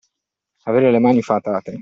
Avere 0.71 0.89
le 0.97 1.03
mani 1.05 1.21
fatate. 1.21 1.79